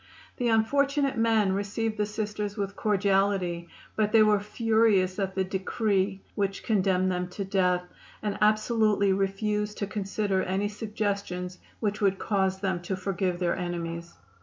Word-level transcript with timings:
The 0.37 0.47
unfortunate 0.47 1.15
men 1.15 1.51
received 1.53 1.97
the 1.97 2.07
Sisters 2.07 2.57
with 2.57 2.75
cordiality, 2.75 3.69
but 3.95 4.11
they 4.11 4.23
were 4.23 4.39
furious 4.39 5.19
at 5.19 5.35
the 5.35 5.43
decree 5.43 6.23
which 6.33 6.63
condemned 6.63 7.11
them 7.11 7.27
to 7.27 7.45
death, 7.45 7.83
and 8.23 8.35
absolutely 8.41 9.13
refused 9.13 9.77
to 9.77 9.85
consider 9.85 10.41
any 10.41 10.69
suggestions 10.69 11.59
which 11.81 12.01
would 12.01 12.17
cause 12.17 12.59
them 12.61 12.81
to 12.81 12.95
forgive 12.95 13.37
their 13.37 13.55
enemies. 13.55 14.11